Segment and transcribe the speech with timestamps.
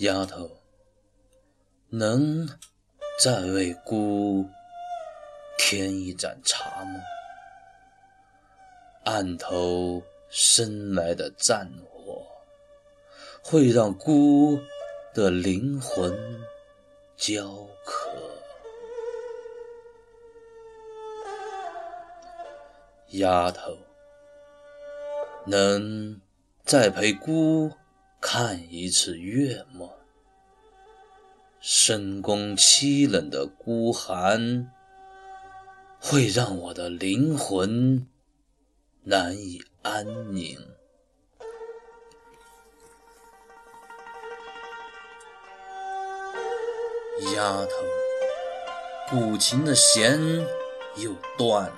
[0.00, 0.50] 丫头，
[1.88, 2.46] 能
[3.18, 4.44] 再为孤
[5.56, 7.00] 添一盏茶吗？
[9.04, 12.26] 案头生来的战火，
[13.42, 14.58] 会让孤
[15.14, 16.14] 的灵魂
[17.16, 18.10] 焦渴。
[23.12, 23.78] 丫头，
[25.46, 26.20] 能
[26.66, 27.72] 再陪孤？
[28.28, 29.88] 看一次月吗？
[31.60, 34.68] 深宫凄冷的孤寒，
[36.00, 38.04] 会让我的灵魂
[39.04, 40.58] 难以安宁。
[47.36, 47.70] 丫头，
[49.08, 50.20] 古琴的弦
[50.96, 51.74] 又断了，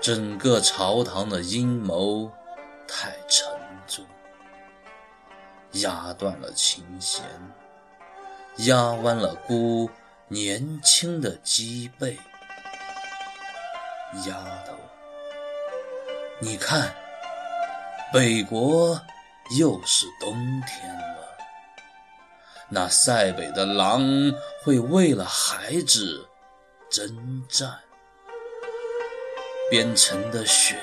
[0.00, 2.30] 整个朝堂的阴谋
[2.86, 3.57] 太沉。
[5.72, 7.24] 压断了琴弦，
[8.58, 9.90] 压弯了姑
[10.28, 12.18] 年轻的脊背。
[14.26, 14.34] 丫
[14.66, 14.72] 头，
[16.40, 16.94] 你看，
[18.12, 19.00] 北国
[19.58, 20.32] 又是冬
[20.66, 21.36] 天了。
[22.70, 24.02] 那塞北的狼
[24.62, 26.26] 会为了孩子
[26.90, 27.78] 征战。
[29.70, 30.76] 边城的雪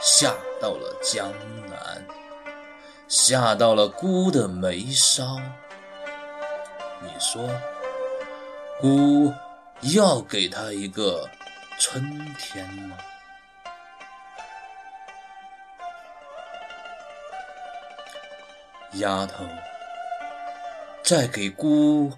[0.00, 1.32] 下到了江
[1.68, 2.06] 南。
[3.08, 5.40] 下到了姑的眉梢，
[7.00, 7.48] 你说，
[8.82, 9.32] 姑
[9.94, 11.26] 要给他一个
[11.80, 12.04] 春
[12.38, 12.98] 天吗？
[18.92, 19.42] 丫头，
[21.02, 22.12] 再给姑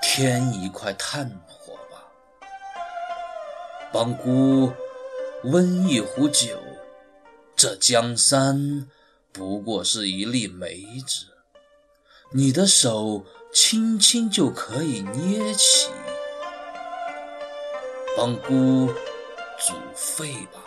[0.00, 2.02] 添一块炭火吧，
[3.92, 4.72] 帮姑
[5.44, 6.58] 温一壶酒，
[7.54, 8.88] 这江山。
[9.32, 11.26] 不过是一粒梅子，
[12.32, 15.90] 你的手轻轻就可以捏起。
[18.16, 18.92] 帮姑
[19.58, 20.60] 煮沸吧，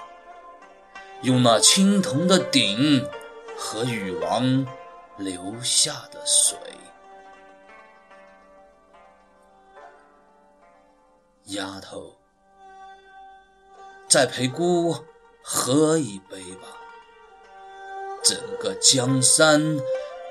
[1.22, 3.06] 用那青铜的鼎
[3.57, 4.66] 和禹王
[5.18, 6.57] 留下的水。
[11.47, 12.18] 丫头，
[14.07, 14.95] 再陪姑
[15.44, 16.80] 喝一杯吧。
[18.23, 19.61] 整个江山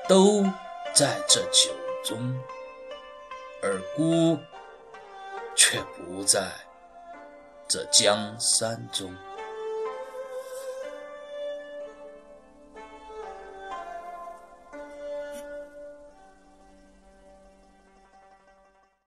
[0.08, 0.42] 都
[0.94, 1.70] 在这酒
[2.02, 2.34] 中，
[3.62, 4.38] 而孤
[5.54, 6.50] 却不在
[7.68, 9.14] 这江山中。